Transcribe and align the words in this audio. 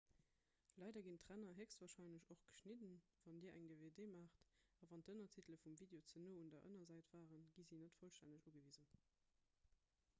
leider 0.81 1.01
ginn 1.07 1.17
d'ränner 1.23 1.51
héchstwarscheinlech 1.57 2.29
och 2.35 2.39
geschnidden 2.45 2.95
wann 3.25 3.41
dir 3.43 3.57
eng 3.59 3.67
dvd 3.71 4.07
maacht 4.13 4.41
a 4.85 4.89
wann 4.93 5.03
d'ënnertitele 5.09 5.59
vum 5.65 5.77
video 5.81 6.01
ze 6.13 6.23
no 6.23 6.33
un 6.39 6.49
der 6.55 6.65
ënnersäit 6.69 7.11
waren 7.17 7.45
gi 7.59 7.67
se 7.69 7.79
net 7.83 7.99
vollstänneg 8.05 8.49
ugewisen 8.53 8.89